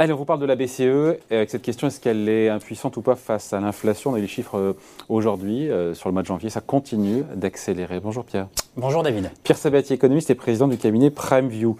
[0.00, 1.18] Allez, on vous parle de la BCE.
[1.30, 4.12] Avec cette question, est-ce qu'elle est impuissante ou pas face à l'inflation?
[4.12, 4.72] On a les chiffres euh,
[5.10, 6.48] aujourd'hui, euh, sur le mois de janvier.
[6.48, 8.00] Ça continue d'accélérer.
[8.00, 8.48] Bonjour Pierre.
[8.78, 9.30] Bonjour David.
[9.44, 11.76] Pierre Sabatier, économiste et président du cabinet PrimeView.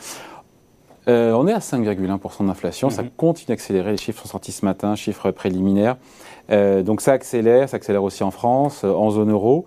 [1.09, 2.91] Euh, on est à 5,1% d'inflation.
[2.91, 3.11] Ça mhm.
[3.17, 3.93] continue d'accélérer.
[3.93, 5.97] Les chiffres sont sortis ce matin, chiffres préliminaires.
[6.51, 7.71] donc ça accélère.
[7.71, 9.65] Ça accélère aussi en France, en zone euro.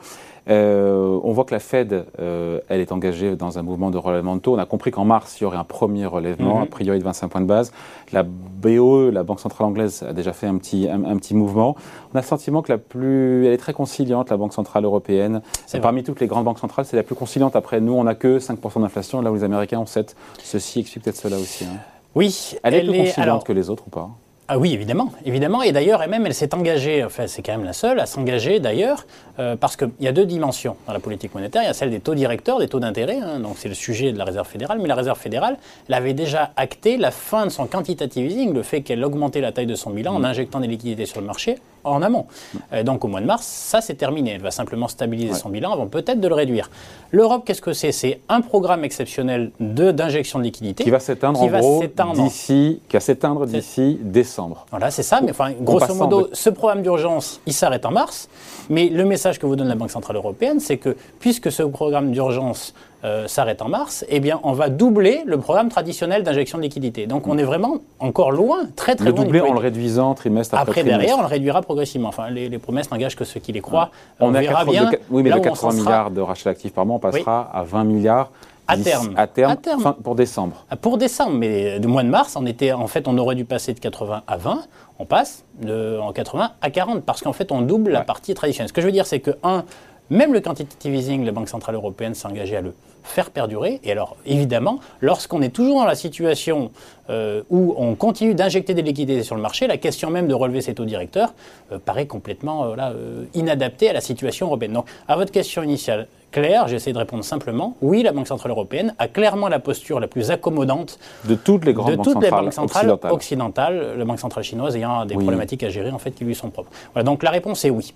[0.49, 4.35] Euh, on voit que la Fed, euh, elle est engagée dans un mouvement de relèvement
[4.35, 4.55] de taux.
[4.55, 6.63] On a compris qu'en mars, il y aurait un premier relèvement, mhm.
[6.63, 7.71] a priori de 25 points de base.
[8.11, 11.75] La BOE, la Banque Centrale Anglaise, a déjà fait un petit, un, petit mouvement.
[12.13, 15.41] On a le sentiment que la plus, elle est très conciliante, la Banque Centrale Européenne.
[15.81, 17.55] Parmi toutes les grandes banques centrales, c'est la plus conciliante.
[17.55, 20.15] Après, nous, on n'a que 5% d'inflation, là où les Américains ont 7.
[20.41, 21.65] Ceci explique peut-être cela aussi.
[21.65, 21.77] Hein.
[22.15, 22.55] Oui.
[22.63, 24.09] Elle, est plus conciliante que les autres ou pas?
[24.53, 25.63] Ah oui, évidemment, évidemment.
[25.63, 29.07] Et d'ailleurs, elle-même, elle s'est engagée, enfin, c'est quand même la seule à s'engager d'ailleurs,
[29.39, 31.63] euh, parce qu'il y a deux dimensions dans la politique monétaire.
[31.63, 34.11] Il y a celle des taux directeurs, des taux d'intérêt, hein, donc c'est le sujet
[34.11, 37.49] de la Réserve fédérale, mais la Réserve fédérale, elle avait déjà acté la fin de
[37.49, 40.25] son quantitative easing, le fait qu'elle augmentait la taille de son bilan en mmh.
[40.25, 42.25] injectant des liquidités sur le marché en amont.
[42.71, 44.31] Euh, donc au mois de mars, ça c'est terminé.
[44.31, 46.69] Elle va simplement stabiliser son bilan avant peut-être de le réduire.
[47.11, 47.91] L'Europe, qu'est-ce que c'est?
[47.91, 50.83] C'est un programme exceptionnel d'injection de, liquidités.
[50.83, 51.83] Qui va s'éteindre en gros
[52.15, 54.65] d'ici, qui va s'éteindre d'ici décembre.
[54.71, 55.21] Voilà, c'est ça.
[55.21, 58.29] Mais enfin, grosso modo, ce programme d'urgence, il s'arrête en mars.
[58.69, 62.11] Mais le message que vous donne la Banque Centrale Européenne, c'est que puisque ce programme
[62.11, 62.73] d'urgence
[63.03, 67.05] euh, s'arrête en mars, eh bien, on va doubler le programme traditionnel d'injection de liquidités.
[67.05, 69.19] Donc, on est vraiment encore loin, très très le loin.
[69.19, 72.09] Le doubler en le réduisant trimestre après, après derrière, on le réduira progressivement.
[72.09, 73.89] Enfin, les, promesses n'engagent que ceux qui les croient.
[74.19, 74.89] On, verra bien.
[75.09, 78.31] oui, mais de 80 milliards de rachat d'actifs par mois, on passera à 20 milliards.
[78.67, 79.13] À terme.
[79.17, 80.63] À terme, pour décembre.
[80.69, 83.43] Ah, pour décembre, mais du mois de mars, on était, en fait, on aurait dû
[83.43, 84.61] passer de 80 à 20.
[84.99, 88.69] On passe de, en 80 à 40 parce qu'en fait, on double la partie traditionnelle.
[88.69, 89.65] Ce que je veux dire, c'est que, un,
[90.09, 93.79] même le quantitative easing, la Banque Centrale Européenne s'est engagée à le faire perdurer.
[93.83, 96.71] Et alors, évidemment, lorsqu'on est toujours dans la situation
[97.09, 100.61] euh, où on continue d'injecter des liquidités sur le marché, la question même de relever
[100.61, 101.33] ces taux directeurs
[101.71, 104.73] euh, paraît complètement euh, inadaptée à la situation européenne.
[104.73, 107.77] Donc, à votre question initiale, Claire, j'essaie de répondre simplement.
[107.81, 111.73] Oui, la Banque Centrale Européenne a clairement la posture la plus accommodante de toutes les
[111.73, 113.93] grandes banques, centrales occidentales.
[113.95, 116.71] la Banque Centrale chinoise ayant des problématiques à gérer en fait qui lui sont propres.
[116.93, 117.93] Voilà, donc la réponse est oui.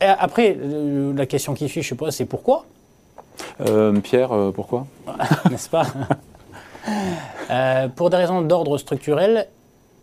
[0.00, 0.56] après,
[1.14, 2.64] la question qui suit, je suppose, c'est pourquoi?
[2.64, 2.83] euh,
[4.02, 4.86] Pierre, euh, pourquoi
[5.50, 5.86] N'est-ce pas
[7.50, 9.48] euh, Pour des raisons d'ordre structurel,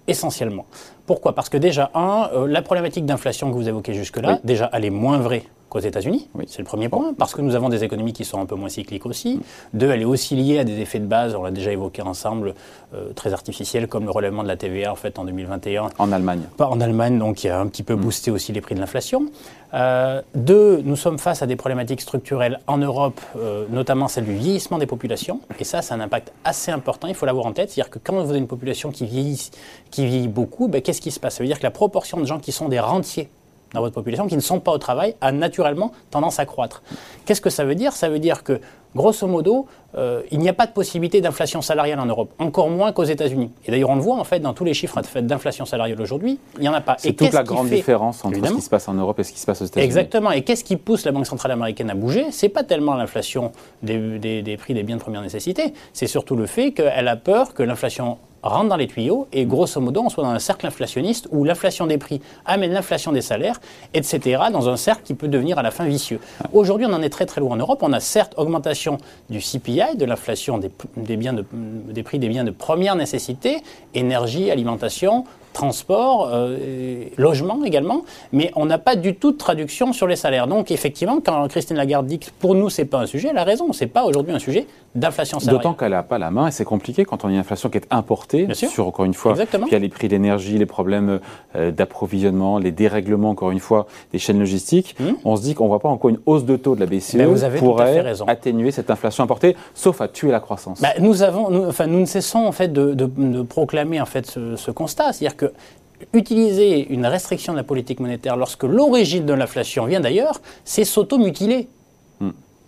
[0.08, 0.66] essentiellement.
[1.06, 1.34] Pourquoi?
[1.36, 5.18] Parce que déjà, un, la problématique d'inflation que vous évoquez jusque-là, déjà, elle est moins
[5.20, 6.28] vraie qu'aux États-Unis.
[6.48, 8.68] C'est le premier point, parce que nous avons des économies qui sont un peu moins
[8.68, 9.38] cycliques aussi.
[9.38, 9.42] Mm.
[9.74, 12.56] Deux, elle est aussi liée à des effets de base, on l'a déjà évoqué ensemble,
[12.94, 15.90] euh, très artificiels, comme le relèvement de la TVA en fait en 2021.
[15.98, 16.42] En Allemagne.
[16.58, 18.02] Pas en Allemagne, donc qui a un petit peu mm.
[18.02, 19.28] boosté aussi les prix de l'inflation.
[19.74, 24.36] Euh, deux, nous sommes face à des problématiques structurelles en Europe, euh, notamment celle du
[24.36, 25.40] vieillissement des populations.
[25.58, 27.70] Et ça, c'est un impact assez important, il faut l'avoir en tête.
[27.70, 29.52] C'est-à-dire que quand vous avez une population qui vieillit,
[29.90, 31.36] qui vieillit beaucoup, ben, qu'est-ce qui se passe?
[31.36, 33.30] Ça veut dire que la proportion de gens qui sont des rentiers
[33.74, 36.84] dans votre population qui ne sont pas au travail a naturellement tendance à croître.
[37.26, 37.94] Qu'est-ce que ça veut dire?
[37.94, 38.60] Ça veut dire que,
[38.96, 42.92] grosso modo, euh, il n'y a pas de possibilité d'inflation salariale en Europe, encore moins
[42.92, 43.52] qu'aux États-Unis.
[43.66, 46.62] Et d'ailleurs, on le voit en fait dans tous les chiffres d'inflation salariale aujourd'hui, il
[46.62, 46.96] n'y en a pas.
[46.98, 49.40] C'est toute la grande différence entre ce qui se passe en Europe et ce qui
[49.40, 49.86] se passe aux États-Unis.
[49.86, 50.32] Exactement.
[50.32, 52.32] Et qu'est-ce qui pousse la Banque centrale américaine à bouger?
[52.32, 53.52] C'est pas tellement l'inflation
[53.84, 57.54] des, des prix des biens de première nécessité, c'est surtout le fait qu'elle a peur
[57.54, 61.28] que l'inflation rentre dans les tuyaux et grosso modo on soit dans un cercle inflationniste
[61.32, 63.60] où l'inflation des prix amène l'inflation des salaires,
[63.94, 66.20] etc., dans un cercle qui peut devenir à la fin vicieux.
[66.54, 68.98] Aujourd'hui on en est très très loin en Europe, on a certes augmentation
[69.30, 73.62] du CPI, de l'inflation des, biens des prix des biens de première nécessité,
[73.94, 80.08] énergie, alimentation, transport, euh, logement également, mais on n'a pas du tout de traduction sur
[80.08, 80.48] les salaires.
[80.48, 83.44] Donc effectivement, quand Christine Lagarde dit que pour nous c'est pas un sujet, elle a
[83.44, 85.64] raison, c'est pas aujourd'hui un sujet d'inflation salariale.
[85.64, 87.78] D'autant qu'elle n'a pas la main et c'est compliqué quand on a une inflation qui
[87.78, 88.70] est importée, Bien sûr.
[88.70, 89.68] sur encore une fois, Exactement.
[89.68, 91.20] il y a les prix d'énergie, les problèmes
[91.56, 94.96] euh, d'approvisionnement, les dérèglements encore une fois des chaînes logistiques.
[95.00, 95.14] Hmm.
[95.24, 97.16] On se dit qu'on ne voit pas encore une hausse de taux de la BCE
[97.16, 100.82] ben, pourrait atténuer cette inflation importée, sauf à tuer la croissance.
[100.82, 104.26] Ben, nous avons, nous, enfin, nous ne cessons en fait de, de, proclamer en fait
[104.26, 105.54] ce, ce constat, c'est-à-dire que
[106.14, 111.68] utiliser une restriction de la politique monétaire lorsque l'origine de l'inflation vient d'ailleurs, c'est s'auto-mutiler.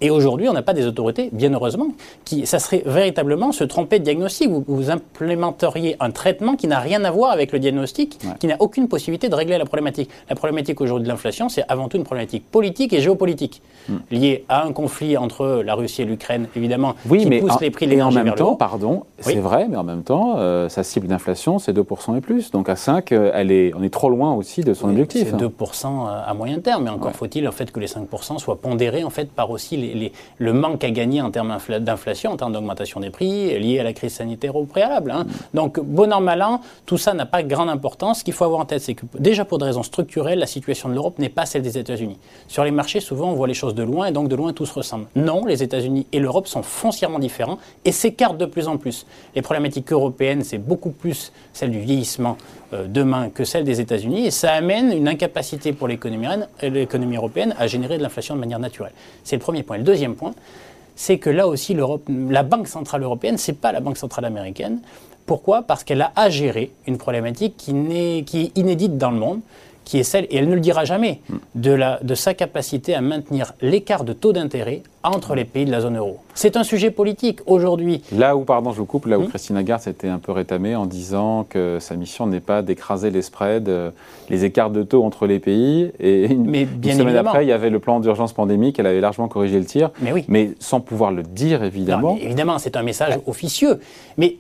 [0.04, 1.88] Et aujourd'hui, on n'a pas des autorités, bien heureusement,
[2.26, 4.50] qui, ça serait véritablement se tromper de diagnostic.
[4.50, 8.58] Vous, vous implémenteriez un traitement qui n'a rien à voir avec le diagnostic, qui n'a
[8.60, 10.10] aucune possibilité de régler la problématique.
[10.30, 13.96] La problématique aujourd'hui de l'inflation, c'est avant tout une problématique politique et géopolitique, hmm.
[14.12, 17.92] liée à un conflit entre la Russie et l'Ukraine, évidemment, qui pousse les prix de
[17.92, 18.56] l'énergie vers le haut.
[18.56, 22.52] Pardon, c'est vrai, mais en même temps, euh, sa cible d'inflation, c'est 2% et plus.
[22.52, 25.30] Donc à 5, euh, elle est, on est trop loin aussi de son objectif.
[25.30, 29.06] C'est 2% à moyen terme, mais encore faut-il en fait que les 5% soient pondérés
[29.06, 29.93] en fait par aussi
[30.38, 33.94] le manque à gagner en termes d'inflation, en termes d'augmentation des prix, lié à la
[33.94, 35.12] crise sanitaire au préalable.
[35.12, 35.26] Hein.
[35.54, 38.20] Donc, bon an, mal an, tout ça n'a pas grande importance.
[38.20, 40.90] Ce qu'il faut avoir en tête, c'est que déjà pour des raisons structurelles, la situation
[40.90, 42.18] de l'Europe n'est pas celle des États-Unis.
[42.48, 44.66] Sur les marchés, souvent, on voit les choses de loin et donc de loin, tout
[44.66, 45.06] se ressemble.
[45.16, 49.06] Non, les États-Unis et l'Europe sont foncièrement différents et s'écartent de plus en plus.
[49.36, 52.38] Les problématiques européennes, c'est beaucoup plus celle du vieillissement
[52.74, 57.68] euh, demain que celle des États-Unis et ça amène une incapacité pour l'économie européenne à
[57.68, 58.94] générer de l'inflation de manière naturelle.
[59.24, 59.78] C'est le premier point.
[59.84, 60.34] Le deuxième point,
[60.96, 61.76] c'est que là aussi,
[62.08, 64.80] la Banque centrale européenne, ce n'est pas la Banque centrale américaine.
[65.26, 65.64] Pourquoi?
[65.64, 67.74] Parce qu'elle a à gérer une problématique qui,
[68.26, 69.42] qui est inédite dans le monde,
[69.86, 71.22] qui est celle, et elle ne le dira jamais,
[71.56, 75.72] de, la, de sa capacité à maintenir l'écart de taux d'intérêt entre les pays de
[75.72, 76.20] la zone euro.
[76.34, 78.02] C'est un sujet politique aujourd'hui.
[78.14, 80.76] Là où, pardon, je vous coupe, là où hmm Christine Lagarde s'était un peu rétamée
[80.76, 83.92] en disant que sa mission n'est pas d'écraser les spreads, euh,
[84.30, 85.92] les écarts de taux entre les pays.
[86.00, 89.02] Et une, mais bien semaine après, il y avait le plan d'urgence pandémique, elle avait
[89.02, 89.92] largement corrigé le tir.
[90.02, 90.26] Mais oui.
[90.28, 92.18] Mais sans pouvoir le dire, évidemment.
[92.22, 93.80] évidemment, c'est un message officieux.
[94.18, 94.38] Mais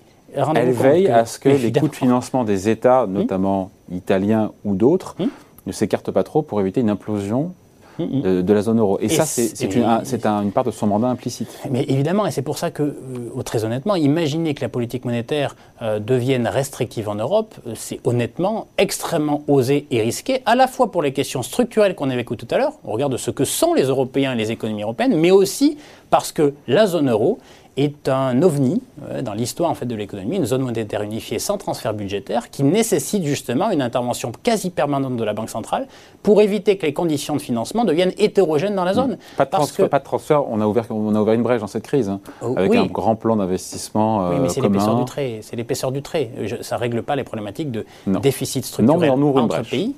[0.55, 4.75] elle veille à ce que les coûts de financement des États, hmm notamment italiens ou
[4.75, 5.27] d'autres, hmm
[5.65, 7.53] ne s'écartent pas trop pour éviter une implosion
[7.99, 8.97] de, la zone euro.
[9.01, 11.59] Et, ça, c'est une, une, part de son mandat implicite.
[11.69, 15.55] Mais évidemment, et c'est pour ça que, euh, très honnêtement, imaginer que la politique monétaire
[15.81, 20.91] euh, devienne restrictive en Europe, euh, c'est honnêtement extrêmement osé et risqué, à la fois
[20.91, 23.45] pour les questions structurelles qu'on avait évoquées tout à l'heure, au regard de ce que
[23.45, 25.77] sont les Européens et les économies européennes, mais aussi
[26.09, 27.37] parce que la zone euro
[27.77, 31.57] est un ovni euh, dans l'histoire en fait, de l'économie, une zone monétaire unifiée sans
[31.57, 35.87] transfert budgétaire qui nécessite justement une intervention quasi permanente de la Banque centrale
[36.21, 39.17] pour éviter que les conditions de financement deviennent hétérogènes dans la zone.
[39.37, 41.67] Pas de, transfert, pas de transfert, on a, ouvert, on a ouvert une brèche dans
[41.67, 44.29] cette crise, hein, oh, avec un grand plan d'investissement.
[44.29, 45.39] oui, mais c'est l'épaisseur du trait.
[45.41, 46.29] C'est l'épaisseur du trait.
[46.61, 49.95] ça ne règle pas les problématiques de déficit structurel entre pays.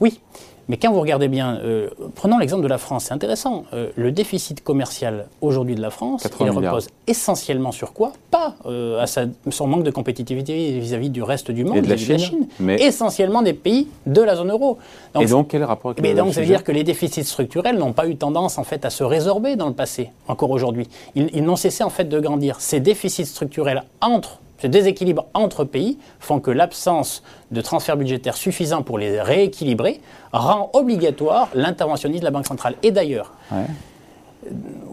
[0.00, 0.20] Oui,
[0.68, 3.64] mais quand vous regardez bien, euh, prenons l'exemple de la France, c'est intéressant.
[3.72, 8.12] Euh, le déficit commercial aujourd'hui de la France, il repose essentiellement sur quoi?
[8.30, 12.46] Pas euh, à son manque de compétitivité vis-à-vis du reste du monde, de la, Chine,
[12.60, 14.78] mais essentiellement des pays de la zone euro.
[15.20, 17.92] et donc quel rapport avec mais donc, ça veut dire que les déficits structurels n'ont
[17.92, 20.88] pas eu tendance en fait à se résorber dans le passé, encore aujourd'hui.
[21.14, 22.60] Ils, ils n'ont cessé en fait de grandir.
[22.60, 28.82] Ces déficits structurels entre ce déséquilibre entre pays font que l'absence de transfert budgétaire suffisant
[28.82, 30.00] pour les rééquilibrer
[30.32, 32.76] rend obligatoire l'interventionnisme de la Banque centrale.
[32.84, 33.32] Et d'ailleurs,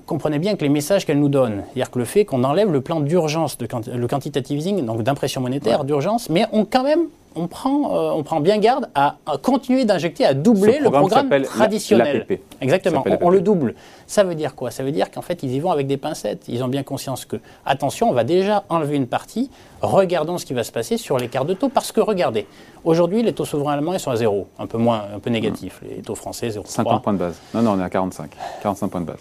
[0.07, 2.81] comprenez bien que les messages qu'elle nous donne, c'est-à-dire que le fait qu'on enlève le
[2.81, 7.95] plan d'urgence, le quantitative easing, donc d'impression monétaire, d'urgence, mais on quand même on prend,
[7.95, 12.25] euh, on prend bien garde à, continuer d'injecter, à doubler le programme traditionnel.
[12.61, 13.75] Exactement, on, le double.
[14.07, 14.71] Ça veut dire quoi?
[14.71, 16.45] Ça veut dire qu'en fait, ils y vont avec des pincettes.
[16.47, 19.49] Ils ont bien conscience que, attention, on va déjà enlever une partie,
[19.81, 22.47] regardons ce qui va se passer sur l'écart de taux, parce que regardez,
[22.83, 25.81] aujourd'hui, les taux souverains allemands, ils sont à zéro, un peu moins, un peu négatif.
[25.87, 26.67] Les taux français, 0,3.
[26.67, 27.39] 50 points de base.
[27.53, 28.31] Non, non, on est à 45.
[28.61, 29.19] 45 points de base.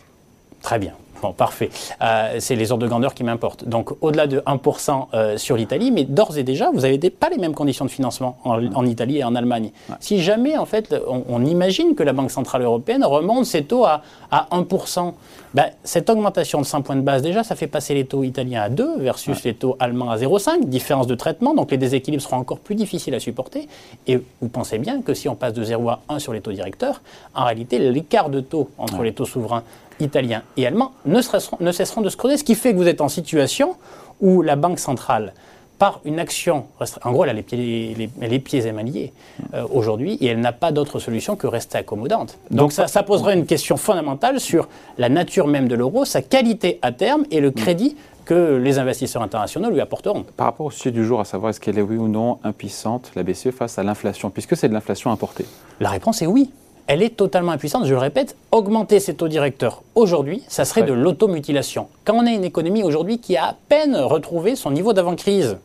[0.62, 0.92] Très bien.
[1.22, 1.70] Bon, parfait.
[2.00, 3.64] Euh, c'est les ordres de grandeur qui m'importent.
[3.64, 7.38] Donc, au-delà de 1% euh, sur l'Italie, mais d'ores et déjà, vous n'avez pas les
[7.38, 9.70] mêmes conditions de financement en, Italie et en Allemagne.
[10.00, 14.02] Si jamais, en fait, on, imagine que la Banque Centrale Européenne remonte ses taux à,
[14.30, 15.14] 1%,
[15.54, 18.62] ben, cette augmentation de 100 points de base, déjà, ça fait passer les taux italiens
[18.62, 22.36] à 2 versus les taux allemands à 0,5, différence de traitement, donc les déséquilibres seront
[22.36, 23.68] encore plus difficiles à supporter.
[24.06, 26.52] Et vous pensez bien que si on passe de 0 à 1 sur les taux
[26.52, 27.00] directeurs,
[27.34, 29.62] en réalité, l'écart de taux entre les taux souverains
[30.00, 31.20] italiens et allemands ne,
[31.60, 33.76] ne cesseront de se creuser, ce qui fait que vous êtes en situation
[34.20, 35.32] où la Banque centrale,
[35.78, 36.66] par une action,
[37.04, 39.12] en gros, elle a les pieds, les, pieds émaillés
[39.54, 42.36] euh, aujourd'hui et elle n'a pas d'autre solution que rester accommodante.
[42.50, 46.80] Donc, ça, ça, poserait une question fondamentale sur la nature même de l'euro, sa qualité
[46.82, 50.24] à terme et le crédit que les investisseurs internationaux lui apporteront.
[50.36, 53.10] Par rapport au sujet du jour, à savoir est-ce qu'elle est oui ou non impuissante,
[53.16, 55.46] la BCE, face à l'inflation, puisque c'est de l'inflation importée
[55.80, 56.50] La réponse est oui
[56.88, 57.84] elle est totalement impuissante.
[57.84, 61.86] Je le répète, augmenter ses taux directeurs aujourd'hui, ça serait de l'automutilation.
[62.04, 65.58] Quand on a une économie aujourd'hui qui a à peine retrouvé son niveau d'avant-crise,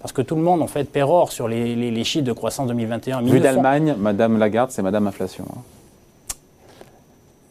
[0.00, 3.22] parce que tout le monde en fait pérore sur les, chiffres de croissance 2021.
[3.22, 5.44] Vu d'Allemagne, Madame Lagarde, c'est Madame Inflation.
[5.50, 5.60] Hein.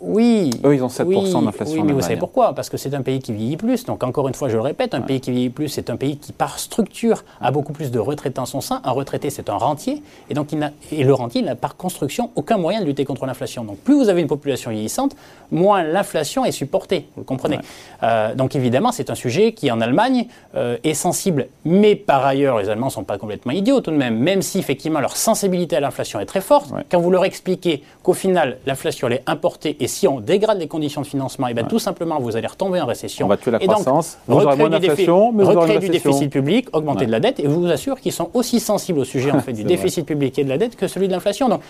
[0.02, 0.52] Oui.
[0.64, 1.82] Eux, ils ont 7% d'inflation.
[1.82, 2.54] Oui, mais vous savez pourquoi?
[2.54, 3.86] Parce que c'est un pays qui vieillit plus.
[3.86, 6.18] Donc, encore une fois, je le répète, un pays qui vieillit plus, c'est un pays
[6.18, 8.82] qui, par structure, a beaucoup plus de retraités en son sein.
[8.84, 10.04] Un retraité, c'est un rentier.
[10.30, 13.26] Et donc, il et le rentier, il n'a par construction aucun moyen de lutter contre
[13.26, 13.64] l'inflation.
[13.64, 15.16] Donc, plus vous avez une population vieillissante,
[15.52, 17.08] moins l'inflation est supportée.
[17.16, 17.60] Vous comprenez?
[18.04, 21.48] Euh, Donc, évidemment, c'est un sujet qui, en Allemagne, euh, est sensible.
[21.64, 24.18] Mais par ailleurs, les Allemands ne sont pas complètement idiots tout de même.
[24.18, 26.70] Même si, effectivement, leur sensibilité à l'inflation est très forte.
[26.92, 30.68] Quand vous leur expliquez qu'au final, l'inflation, elle est importée et si on dégrade les
[30.68, 33.26] conditions de financement, et bien tout simplement, vous allez retomber en récession.
[33.26, 37.12] On va tuer la croissance, donc, recréer du, défi, recréer du déficit public, augmenter de
[37.12, 39.64] la dette, et je vous assure qu'ils sont aussi sensibles au sujet en fait, du
[39.64, 41.50] déficit public et de la dette que celui de l'inflation.
[41.50, 41.62] Donc,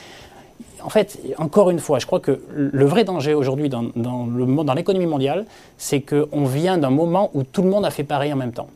[0.83, 5.07] en fait, encore une fois, je crois que le vrai danger aujourd'hui dans, dans l'économie
[5.07, 5.45] mondiale,
[5.77, 8.67] c'est qu'on vient d'un moment où tout le monde a fait pareil en même temps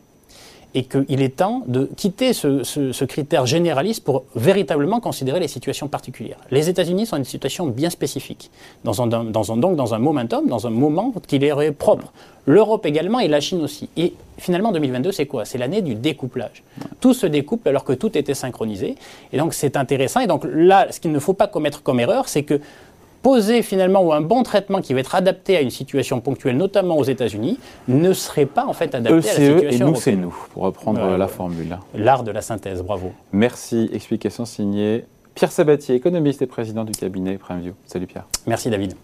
[0.74, 6.38] et qu'il est temps de quitter ce, critère généraliste pour véritablement considérer les situations particulières.
[6.50, 8.50] Les États-Unis sont une situation bien spécifique,
[8.84, 12.12] dans un, dans un, donc dans un momentum, dans un moment qui leur est propre.
[12.46, 13.88] L'Europe également et la Chine aussi.
[13.96, 15.44] Et finalement, 2022, c'est quoi?
[15.44, 16.62] C'est l'année du découplage.
[17.00, 18.96] Tout se découple alors que tout était synchronisé.
[19.32, 20.20] Et donc, c'est intéressant.
[20.20, 22.60] Et donc, là, ce qu'il ne faut pas commettre comme erreur, c'est que
[23.22, 26.96] poser finalement ou un bon traitement qui va être adapté à une situation ponctuelle, notamment
[26.96, 27.58] aux États-Unis,
[27.88, 30.62] ne serait pas en fait adapté à la e situation et nous c'est nous, pour
[30.62, 31.78] reprendre la formule.
[31.94, 33.12] L'art de la synthèse, bravo.
[33.32, 33.90] Merci.
[33.92, 37.72] Explication signée Pierre Sabatier, économiste et président du cabinet PrimeView.
[37.86, 38.26] Salut Pierre.
[38.46, 38.94] Merci David.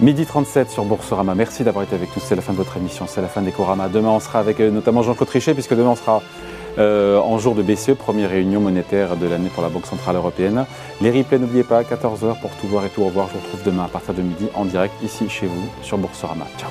[0.00, 1.34] Midi 37 sur Boursorama.
[1.34, 2.22] Merci d'avoir été avec nous.
[2.24, 3.88] C'est la fin de votre émission, c'est la fin d'Ecorama.
[3.88, 6.20] Demain, on sera avec euh, notamment Jean-Claude Trichet, puisque demain, on sera
[6.78, 10.66] euh, en jour de BCE, première réunion monétaire de l'année pour la Banque Centrale Européenne.
[11.00, 13.28] Les replays, n'oubliez pas, 14h pour tout voir et tout revoir.
[13.28, 16.46] Je vous retrouve demain à partir de midi en direct ici chez vous sur Boursorama.
[16.58, 16.70] Ciao